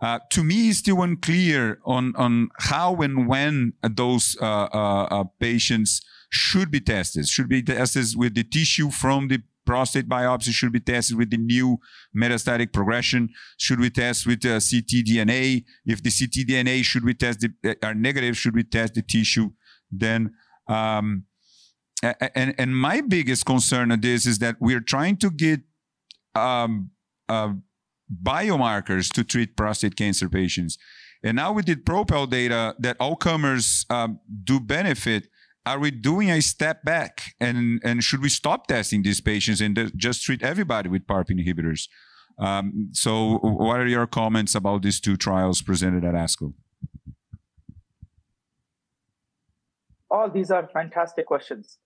[0.02, 6.02] Uh, to me, it's still unclear on, on how and when those uh, uh, patients
[6.36, 7.28] should be tested.
[7.28, 11.38] Should be tested with the tissue from the prostate biopsy should be tested with the
[11.38, 11.80] new
[12.16, 13.30] metastatic progression.
[13.58, 15.64] Should we test with uh, ctDNA?
[15.86, 19.50] If the ctDNA should we test uh, are negative, should we test the tissue?
[19.92, 20.34] Then,
[20.68, 21.24] um,
[22.04, 25.62] and and my biggest concern of this is that we're trying to get
[26.36, 26.92] um,
[27.28, 27.54] uh,
[28.24, 30.78] biomarkers to treat prostate cancer patients.
[31.24, 35.28] And now with the Propel data that all comers um, do benefit,
[35.66, 39.92] are we doing a step back and and should we stop testing these patients and
[39.96, 41.88] just treat everybody with PARP inhibitors?
[42.38, 46.54] Um, so, what are your comments about these two trials presented at ASCO?
[50.12, 51.78] All these are fantastic questions.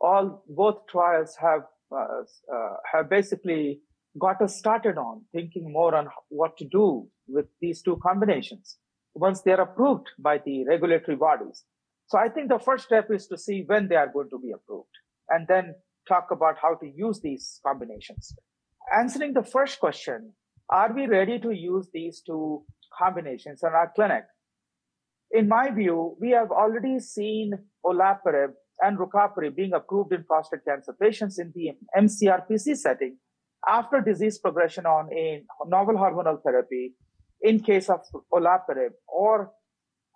[0.00, 3.80] All both trials have uh, uh, have basically
[4.18, 8.76] got us started on thinking more on what to do with these two combinations
[9.14, 11.64] once they are approved by the regulatory bodies.
[12.08, 14.52] So I think the first step is to see when they are going to be
[14.52, 14.94] approved
[15.28, 15.74] and then
[16.08, 18.34] talk about how to use these combinations.
[18.96, 20.32] Answering the first question,
[20.70, 22.64] are we ready to use these two
[22.96, 24.24] combinations in our clinic?
[25.32, 27.52] In my view, we have already seen
[27.84, 33.16] olaparib and rucaparib being approved in prostate cancer patients in the MCRPC setting
[33.66, 36.94] after disease progression on a novel hormonal therapy
[37.40, 38.00] in case of
[38.32, 39.50] olaparib or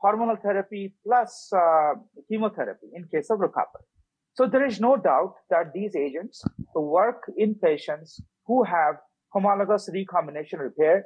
[0.02, 1.92] hormonal therapy plus uh,
[2.28, 3.86] chemotherapy in case of rucaparib.
[4.34, 6.42] So there is no doubt that these agents
[6.74, 8.96] work in patients who have
[9.32, 11.04] homologous recombination repair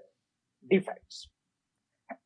[0.70, 1.28] defects.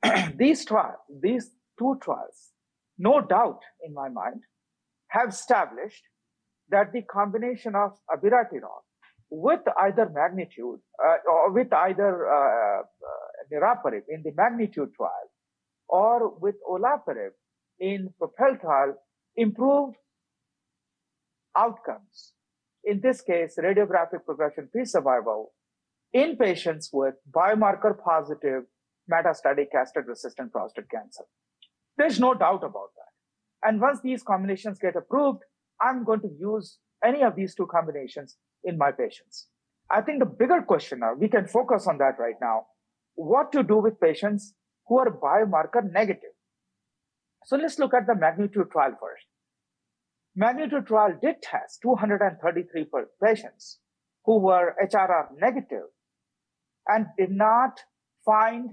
[0.36, 2.52] these trials, these two trials,
[2.98, 4.42] no doubt in my mind,
[5.08, 6.02] have established
[6.70, 8.84] that the combination of abiraterone
[9.30, 12.84] with either magnitude uh, or with either uh, uh,
[13.52, 15.28] niraparib in the magnitude trial
[15.88, 17.30] or with olaparib
[17.80, 18.94] in Propel trial
[19.36, 19.96] improved
[21.56, 22.32] outcomes.
[22.84, 25.52] In this case, radiographic progression-free survival
[26.12, 28.64] in patients with biomarker positive
[29.10, 31.24] metastatic castrate-resistant prostate cancer.
[31.96, 33.68] There's no doubt about that.
[33.68, 35.42] And once these combinations get approved,
[35.80, 39.48] I'm going to use any of these two combinations in my patients.
[39.90, 42.66] I think the bigger question now, we can focus on that right now,
[43.14, 44.54] what to do with patients
[44.88, 46.30] who are biomarker negative.
[47.44, 49.24] So let's look at the magnitude trial first.
[50.34, 52.86] Magnitude trial did test 233
[53.22, 53.78] patients
[54.24, 55.88] who were HRR negative
[56.86, 57.80] and did not
[58.24, 58.70] find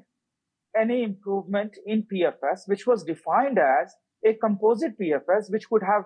[0.77, 6.03] any improvement in PFS, which was defined as a composite PFS, which would have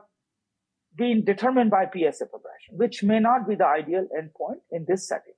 [0.96, 5.34] been determined by PSA progression, which may not be the ideal endpoint in this setting.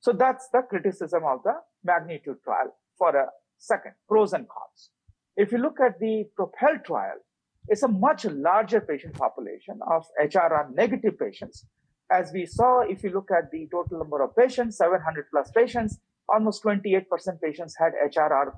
[0.00, 3.26] So that's the criticism of the magnitude trial for a
[3.60, 4.90] second, pros and cons.
[5.36, 7.18] If you look at the Propel trial,
[7.68, 11.66] it's a much larger patient population of HRR negative patients.
[12.10, 16.00] As we saw, if you look at the total number of patients, 700 plus patients,
[16.28, 17.04] almost 28%
[17.40, 18.52] patients had HRR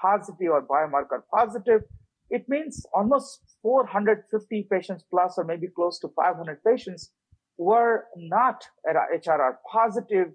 [0.00, 1.82] positive or biomarker positive.
[2.30, 7.12] It means almost 450 patients plus, or maybe close to 500 patients,
[7.58, 10.28] were not HRR positive.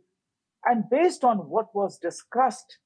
[0.65, 2.78] And based on what was discussed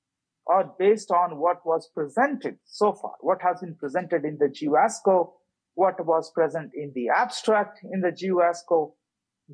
[0.45, 4.71] or based on what was presented so far, what has been presented in the GU
[4.71, 5.31] ASCO,
[5.73, 8.93] what was present in the abstract in the GU ASCO,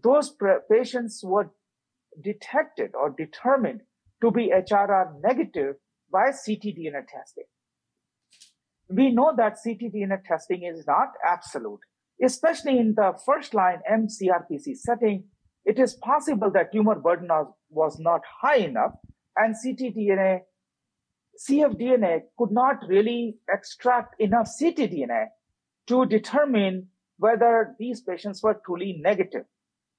[0.04, 0.36] those
[0.69, 1.51] patients were
[2.21, 3.82] detected or determined
[4.21, 5.75] to be HRR negative
[6.12, 7.45] by ctDNA testing.
[8.89, 11.80] We know that ctDNA testing is not absolute,
[12.23, 15.23] especially in the first line MCRPC setting.
[15.63, 17.30] It is possible that tumor burden
[17.69, 18.91] was not high enough
[19.38, 20.41] and ctDNA
[21.39, 25.28] CFDNA could not really extract enough ctDNA
[25.88, 29.46] to determine whether these patients were truly negative.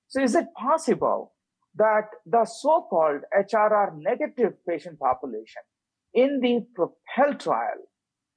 [0.09, 1.33] So is it possible
[1.77, 5.63] that the so-called HRR negative patient population
[6.13, 7.79] in the PROPEL trial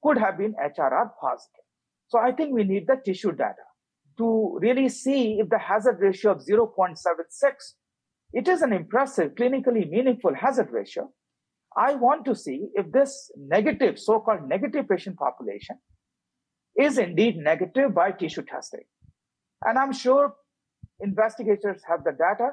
[0.02, 1.64] could have been HRR positive?
[2.08, 3.66] So I think we need the tissue data
[4.18, 6.96] to really see if the hazard ratio of 0.76,
[8.32, 11.10] it is an impressive, clinically meaningful hazard ratio.
[11.76, 15.78] I want to see if this negative, so-called negative patient population
[16.78, 18.84] is indeed negative by tissue testing.
[19.64, 20.34] And I'm sure
[21.00, 22.50] investigators have the data,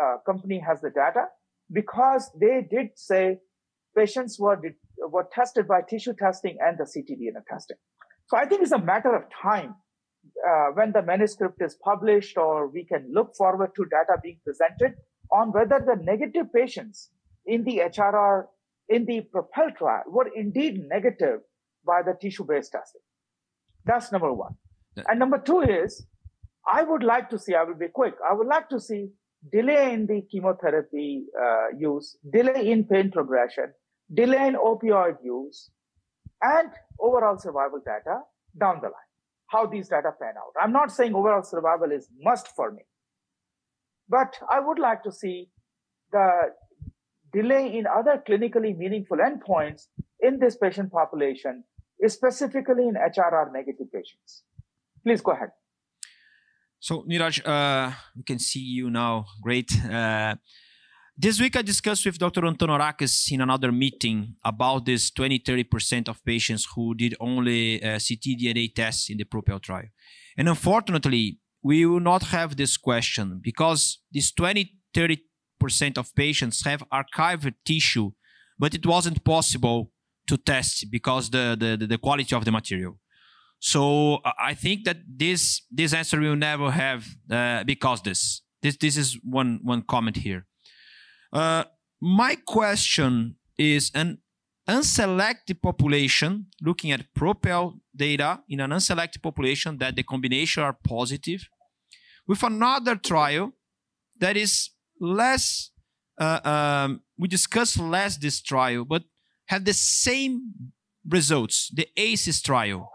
[0.00, 1.26] uh, company has the data,
[1.72, 3.38] because they did say
[3.96, 4.60] patients were,
[5.10, 7.76] were tested by tissue testing and the ctDNA testing.
[8.26, 9.76] So I think it's a matter of time
[10.48, 14.96] uh, when the manuscript is published or we can look forward to data being presented
[15.32, 17.10] on whether the negative patients
[17.48, 18.44] in the HRR,
[18.88, 21.40] in the PROPEL trial were indeed negative
[21.84, 23.00] by the tissue-based testing.
[23.84, 24.54] That's number one.
[25.08, 26.06] And number two is,
[26.70, 29.08] I would like to see, I will be quick, I would like to see
[29.52, 33.72] delay in the chemotherapy uh, use, delay in pain progression,
[34.12, 35.70] delay in opioid use,
[36.42, 38.20] and overall survival data
[38.60, 39.08] down the line.
[39.46, 40.52] How these data pan out.
[40.60, 42.82] I'm not saying overall survival is must for me,
[44.08, 45.48] but I would like to see
[46.12, 46.50] the
[47.32, 49.86] delay in other clinically meaningful endpoints
[50.20, 51.64] in this patient population,
[52.06, 54.42] specifically in HRR negative patients.
[55.04, 55.50] Please go ahead.
[56.80, 59.26] So, Niraj, uh, we can see you now.
[59.42, 59.72] Great.
[59.84, 60.36] Uh,
[61.16, 62.42] this week, I discussed with Dr.
[62.42, 68.72] Antonarakis in another meeting about this 20 30% of patients who did only uh, ctDNA
[68.74, 69.88] tests in the PROPEL trial.
[70.36, 75.27] And unfortunately, we will not have this question because this 20 30 percent
[75.96, 78.10] of patients have archived tissue,
[78.58, 79.90] but it wasn't possible
[80.26, 82.98] to test because the, the, the quality of the material.
[83.60, 88.96] So I think that this this answer will never have uh, because this this this
[88.96, 90.46] is one one comment here.
[91.32, 91.64] Uh,
[92.00, 94.18] my question is an
[94.68, 101.48] unselected population looking at propel data in an unselected population that the combination are positive
[102.28, 103.52] with another trial
[104.20, 105.70] that is less
[106.18, 109.04] uh, um, we discussed less this trial, but
[109.46, 110.52] have the same
[111.08, 112.90] results, the ACES trial.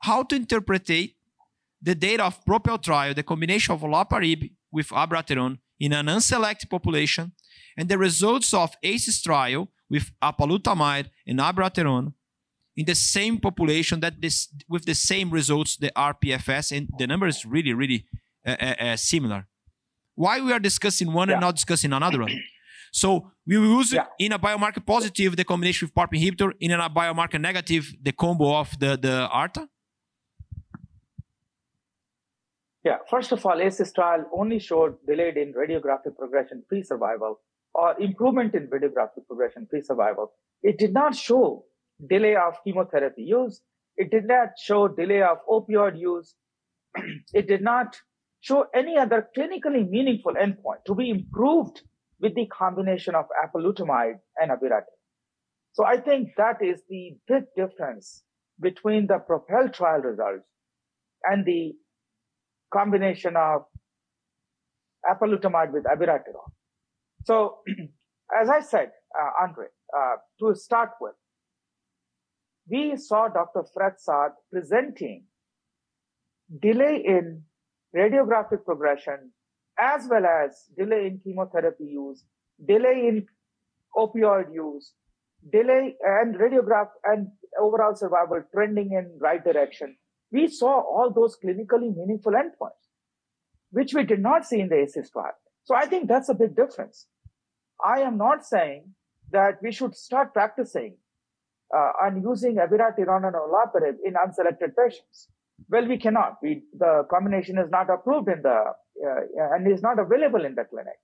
[0.00, 1.14] How to interpret the
[1.94, 7.32] data of Propel trial, the combination of olaparib with abiraterone in an unselected population,
[7.76, 12.14] and the results of ACES trial with apalutamide and abiraterone
[12.76, 17.26] in the same population that this with the same results, the RPFS, and the number
[17.26, 18.06] is really, really
[18.46, 19.46] uh, uh, uh similar.
[20.14, 21.34] Why we are discussing one yeah.
[21.34, 22.30] and not discussing another one?
[22.94, 24.06] So we will use yeah.
[24.20, 28.54] in a biomarker positive the combination with PARP inhibitor, in a biomarker negative the combo
[28.54, 29.68] of the, the ARTA?
[32.84, 37.40] Yeah, first of all, ACES trial only showed delayed in radiographic progression-free survival
[37.74, 40.30] or improvement in radiographic progression-free survival.
[40.62, 41.64] It did not show
[42.08, 43.60] delay of chemotherapy use.
[43.96, 46.34] It did not show delay of opioid use.
[47.34, 47.96] it did not
[48.44, 51.80] show any other clinically meaningful endpoint to be improved
[52.20, 55.00] with the combination of apalutamide and abiraterone.
[55.72, 58.22] So I think that is the big difference
[58.60, 60.44] between the PROPEL trial results
[61.24, 61.72] and the
[62.70, 63.62] combination of
[65.10, 66.52] apalutamide with abiraterone.
[67.24, 67.60] So,
[68.40, 71.14] as I said, uh, Andre, uh, to start with,
[72.68, 73.64] we saw Dr.
[73.72, 75.24] Fred Saad presenting
[76.60, 77.44] delay in
[77.94, 79.30] radiographic progression,
[79.78, 82.24] as well as delay in chemotherapy use,
[82.66, 83.26] delay in
[83.96, 84.92] opioid use,
[85.52, 87.28] delay and radiograph and
[87.60, 89.96] overall survival trending in right direction.
[90.32, 92.88] We saw all those clinically meaningful endpoints,
[93.70, 95.32] which we did not see in the ACES trial.
[95.64, 97.06] So I think that's a big difference.
[97.84, 98.94] I am not saying
[99.30, 100.96] that we should start practicing
[101.76, 105.28] uh, and using abiraterone and olaparib in unselected patients.
[105.70, 106.38] Well, we cannot.
[106.42, 108.72] We, the combination is not approved in the
[109.06, 110.98] uh, and is not available in the clinic.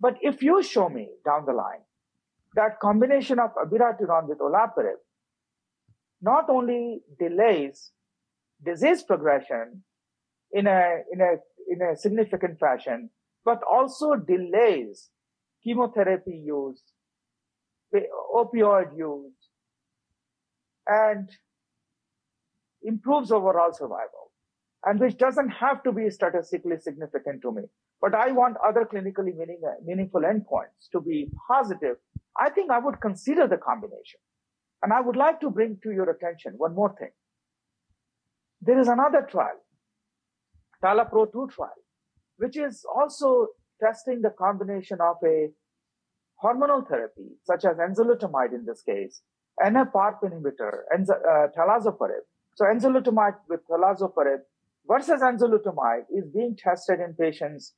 [0.00, 1.80] But if you show me down the line
[2.56, 4.96] that combination of abiraterone with olaparib
[6.20, 7.92] not only delays
[8.64, 9.82] disease progression
[10.52, 11.32] in a in a
[11.68, 13.10] in a significant fashion,
[13.44, 15.10] but also delays
[15.62, 16.80] chemotherapy use,
[18.34, 19.34] opioid use,
[20.86, 21.28] and
[22.86, 24.30] improves overall survival,
[24.84, 27.62] and which doesn't have to be statistically significant to me.
[28.00, 31.96] But I want other clinically meaning, meaningful endpoints to be positive.
[32.38, 34.20] I think I would consider the combination.
[34.82, 37.10] And I would like to bring to your attention one more thing.
[38.60, 39.58] There is another trial,
[40.84, 41.82] TALAPRO 2 trial,
[42.36, 43.48] which is also
[43.82, 45.48] testing the combination of a
[46.42, 49.22] hormonal therapy, such as enzalutamide in this case,
[49.58, 52.24] and a PARP inhibitor, enz- uh, talazoparib.
[52.56, 54.40] So enzalutamide with talazoparib
[54.88, 57.74] versus enzalutamide is being tested in patients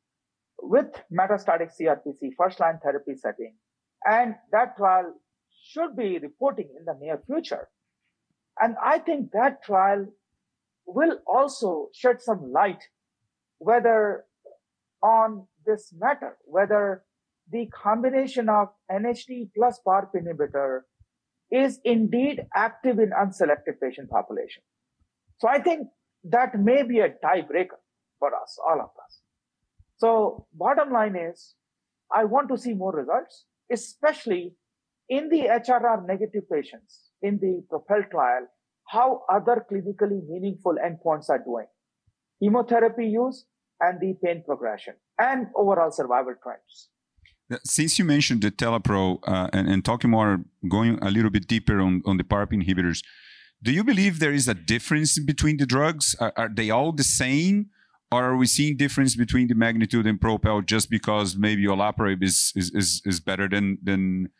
[0.60, 3.56] with metastatic CRPC first line therapy setting.
[4.04, 5.14] And that trial
[5.50, 7.68] should be reporting in the near future.
[8.60, 10.06] And I think that trial
[10.86, 12.82] will also shed some light
[13.58, 14.26] whether
[15.02, 17.02] on this matter, whether
[17.50, 20.82] the combination of NHT plus PARP inhibitor
[21.51, 24.62] is indeed active in unselected patient population.
[25.38, 25.88] So I think
[26.24, 27.78] that may be a tiebreaker
[28.18, 29.20] for us, all of us.
[29.96, 31.55] So bottom line is,
[32.12, 34.55] I want to see more results, especially
[35.09, 38.46] in the HRR negative patients in the PROPEL trial,
[38.88, 41.66] how other clinically meaningful endpoints are doing.
[42.40, 43.44] Chemotherapy use
[43.80, 46.88] and the pain progression and overall survival trends.
[47.64, 51.80] Since you mentioned the TALAPRO uh, and, and, talking more, going a little bit deeper
[51.80, 53.03] on, on the PARP inhibitors,
[53.62, 56.14] do you believe there is a difference between the drugs?
[56.20, 57.70] Are, are, they all the same?
[58.11, 62.53] Or are we seeing difference between the magnitude and propel just because maybe olaparib is,
[62.55, 64.30] is, is, is better than, than,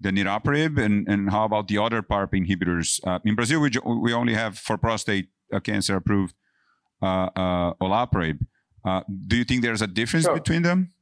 [0.00, 0.78] than niraparib?
[0.78, 3.00] And, and how about the other PARP inhibitors?
[3.06, 5.28] Uh, in Brazil, we, we only have for prostate
[5.62, 6.34] cancer approved
[7.02, 8.46] uh, uh, olaparib.
[8.84, 10.34] Uh, do you think there's a difference sure.
[10.34, 10.92] between them?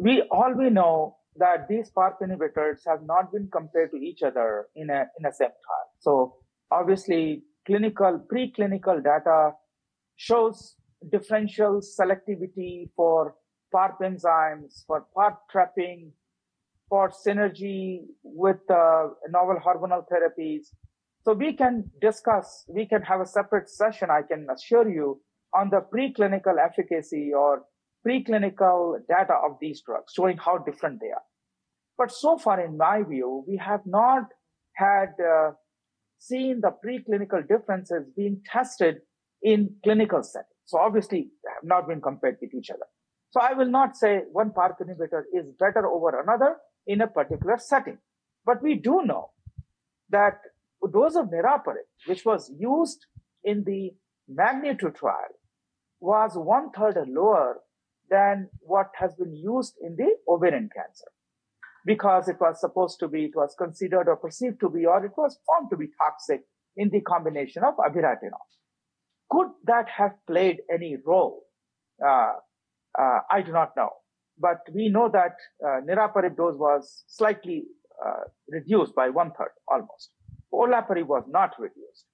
[0.00, 4.66] We all we know that these PARP inhibitors have not been compared to each other
[4.74, 5.88] in a in a same trial.
[6.00, 6.34] So
[6.70, 9.52] obviously, clinical preclinical data
[10.16, 10.76] shows
[11.10, 13.34] differential selectivity for
[13.74, 16.12] PARP enzymes, for PARP trapping,
[16.88, 20.66] for synergy with uh, novel hormonal therapies.
[21.24, 25.20] So we can discuss, we can have a separate session, I can assure you,
[25.54, 27.64] on the preclinical efficacy or
[28.06, 31.22] preclinical data of these drugs showing how different they are.
[31.98, 34.24] But so far, in my view, we have not
[34.74, 35.50] had uh,
[36.18, 38.96] seen the preclinical differences being tested
[39.42, 40.46] in clinical settings.
[40.64, 42.86] So obviously, they have not been compared with each other.
[43.30, 47.58] So I will not say one PARP inhibitor is better over another in a particular
[47.58, 47.98] setting.
[48.44, 49.30] But we do know
[50.10, 50.40] that
[50.92, 53.06] dose of niraparib, which was used
[53.44, 53.92] in the
[54.28, 55.34] magnitude trial,
[56.00, 57.60] was one third lower
[58.10, 61.10] than what has been used in the ovarian cancer
[61.84, 65.12] because it was supposed to be, it was considered or perceived to be, or it
[65.16, 66.42] was found to be toxic
[66.76, 68.50] in the combination of abiraterone.
[69.30, 71.42] Could that have played any role?
[72.04, 72.32] Uh,
[72.98, 73.90] uh, I do not know.
[74.38, 77.64] But we know that uh, niraparib dose was slightly
[78.04, 80.10] uh, reduced by one third almost.
[80.52, 82.06] Olaparib was not reduced.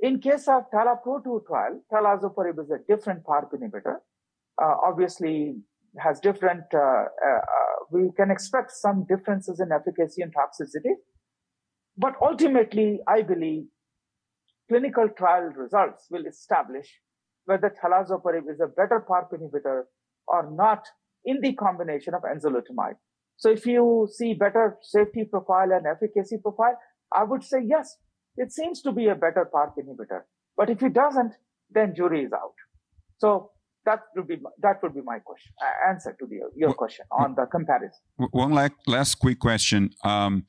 [0.00, 3.98] In case of TALAPRO-2 trial, talazoparib is a different PARP inhibitor
[4.62, 5.56] obviously
[5.98, 7.40] has different, uh, uh,
[7.90, 10.94] we can expect some differences in efficacy and toxicity.
[11.96, 13.64] But ultimately, I believe
[14.68, 16.88] clinical trial results will establish
[17.44, 19.82] whether talazoparib is a better PARP inhibitor
[20.26, 20.86] or not
[21.24, 22.96] in the combination of enzalutamide.
[23.36, 26.78] So if you see better safety profile and efficacy profile,
[27.12, 27.96] I would say yes,
[28.36, 30.22] it seems to be a better PARP inhibitor.
[30.56, 31.34] But if it doesn't,
[31.70, 32.54] then jury is out.
[33.18, 33.50] So
[33.84, 37.34] that would be that would be my question uh, answer to the, your question on
[37.34, 38.00] the comparison.
[38.16, 39.90] One last, last quick question.
[40.04, 40.46] Um,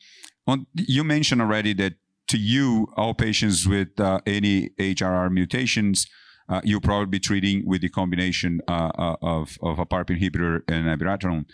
[0.47, 1.93] on, you mentioned already that
[2.27, 6.07] to you, all patients with uh, any HRR mutations,
[6.49, 10.61] uh, you'll probably be treating with the combination uh, uh, of, of a PARP inhibitor
[10.67, 11.45] and abiraterone.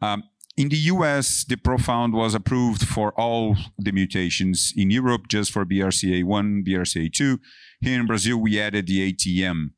[0.00, 0.24] Um,
[0.56, 4.72] in the US, the Profound was approved for all the mutations.
[4.76, 7.38] In Europe, just for BRCA1, BRCA2.
[7.80, 9.70] Here in Brazil, we added the ATM.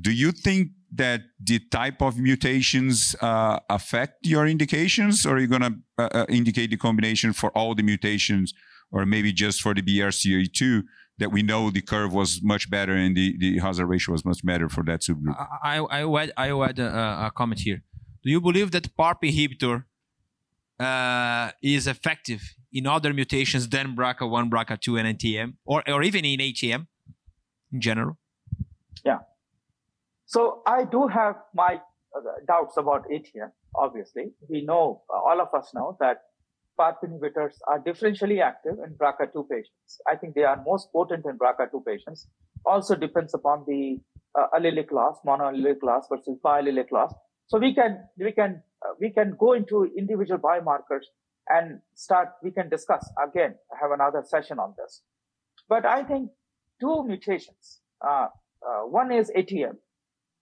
[0.00, 5.46] Do you think that the type of mutations uh, affect your indications, or are you
[5.46, 8.52] going to uh, uh, indicate the combination for all the mutations,
[8.90, 10.82] or maybe just for the BRCA2
[11.18, 14.44] that we know the curve was much better and the, the hazard ratio was much
[14.44, 15.36] better for that subgroup?
[15.62, 17.82] I, I, I add, I add a, a comment here.
[18.22, 19.84] Do you believe that PARP inhibitor
[20.78, 26.40] uh, is effective in other mutations than BRCA1, BRCA2, and ATM, or, or even in
[26.40, 26.86] ATM
[27.72, 28.18] in general?
[30.32, 31.74] So I do have my
[32.16, 34.32] uh, doubts about ATM, obviously.
[34.48, 36.22] We know, uh, all of us know that
[36.80, 40.00] PARP inhibitors are differentially active in BRCA2 patients.
[40.10, 42.28] I think they are most potent in BRCA2 patients.
[42.64, 43.98] Also depends upon the
[44.34, 47.12] uh, allelic loss, monoallelic loss versus biallelic loss.
[47.48, 51.04] So we can, we can, uh, we can go into individual biomarkers
[51.50, 55.02] and start, we can discuss again, have another session on this.
[55.68, 56.30] But I think
[56.80, 58.28] two mutations, uh,
[58.66, 59.76] uh one is ATM,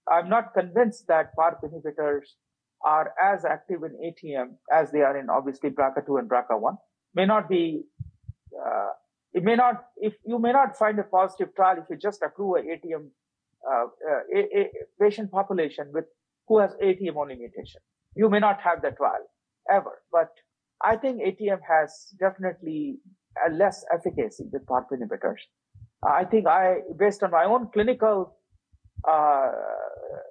[0.09, 2.26] I'm not convinced that PARP inhibitors
[2.84, 6.76] are as active in ATM as they are in obviously BRCA2 and BRCA1.
[7.14, 7.82] May not be,
[8.55, 8.88] uh,
[9.34, 12.57] it may not, if you may not find a positive trial if you just accrue
[12.57, 13.09] a ATM
[13.68, 16.07] uh, uh, a, a patient population with
[16.48, 17.80] who has ATM only mutation.
[18.16, 19.26] You may not have that trial
[19.70, 20.30] ever, but
[20.82, 22.98] I think ATM has definitely
[23.46, 25.40] a less efficacy with PARP inhibitors.
[26.03, 28.34] I think I, based on my own clinical
[29.09, 29.51] uh,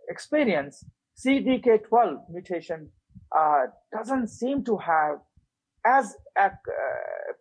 [0.09, 0.83] experience,
[1.25, 2.89] CDK12 mutation
[3.37, 3.65] uh,
[3.95, 5.19] doesn't seem to have
[5.85, 6.49] as uh,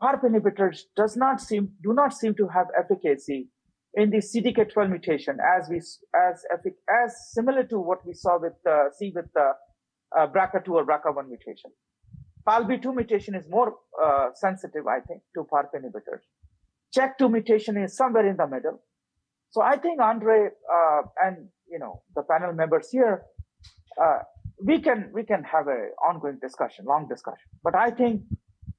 [0.00, 3.48] PARP inhibitors does not seem do not seem to have efficacy
[3.94, 6.44] in the CDK12 mutation as we as
[7.04, 9.52] as similar to what we saw with uh, see with the
[10.16, 11.70] uh, BRCA2 or BRCA1 mutation.
[12.46, 16.22] PALB2 mutation is more uh, sensitive, I think, to PARP inhibitors.
[16.96, 18.80] CHEK2 mutation is somewhere in the middle.
[19.50, 23.22] So I think Andre uh, and you know the panel members here,
[24.02, 24.18] uh,
[24.62, 27.48] we can we can have a ongoing discussion, long discussion.
[27.62, 28.22] But I think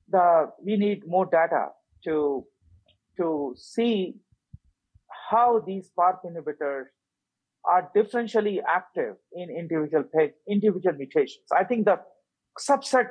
[0.09, 1.67] the we need more data
[2.05, 2.45] to
[3.17, 4.15] to see
[5.29, 6.85] how these PARP inhibitors
[7.65, 10.05] are differentially active in individual
[10.47, 11.45] individual mutations.
[11.55, 11.99] I think the
[12.59, 13.09] subset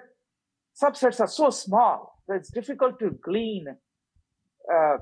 [0.82, 3.66] subsets are so small that it's difficult to glean
[4.72, 4.96] uh,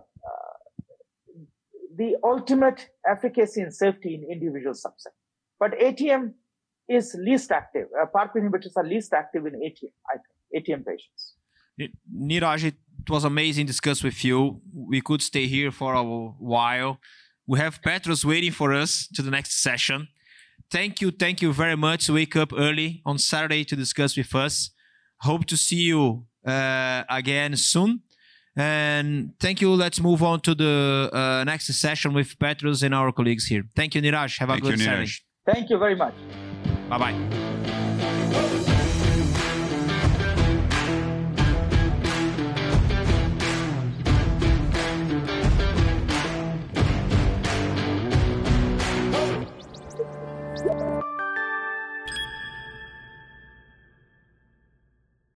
[1.96, 5.14] the ultimate efficacy and safety in individual subset.
[5.58, 6.32] But ATM
[6.88, 7.88] is least active.
[8.00, 11.34] Uh, PARP inhibitors are least active in ATM, I think, ATM patients.
[12.14, 12.74] Niraj, it
[13.08, 14.60] was amazing discuss with you.
[14.72, 16.98] We could stay here for a while.
[17.46, 20.08] We have Petros waiting for us to the next session.
[20.70, 22.08] Thank you, thank you very much.
[22.10, 24.70] Wake up early on Saturday to discuss with us.
[25.20, 28.02] Hope to see you uh, again soon.
[28.56, 29.74] And thank you.
[29.74, 33.64] Let's move on to the uh, next session with Petros and our colleagues here.
[33.74, 34.38] Thank you, Niraj.
[34.38, 35.12] Have a thank good you, Saturday.
[35.46, 36.14] Thank you very much.
[36.88, 37.45] Bye bye.